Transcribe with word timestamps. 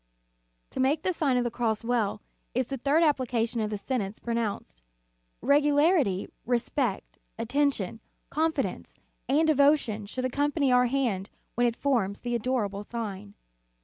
To 0.71 0.79
make 0.79 1.03
the 1.03 1.13
Sign 1.13 1.37
of 1.37 1.43
the 1.43 1.51
Cross 1.51 1.83
well, 1.83 2.23
is 2.55 2.65
the 2.65 2.77
third 2.77 3.03
application 3.03 3.61
of 3.61 3.69
the 3.69 3.77
sentence 3.77 4.17
pronounced. 4.17 4.81
Regularity, 5.41 6.27
respect, 6.43 7.19
attention, 7.37 7.99
confidence, 8.31 8.95
and 9.29 9.45
devotion 9.45 10.07
should 10.07 10.25
accompany 10.25 10.71
our 10.71 10.87
hand 10.87 11.29
when 11.53 11.67
it 11.67 11.75
forms 11.75 12.21
the 12.21 12.33
adorable 12.33 12.83
sign. 12.83 13.35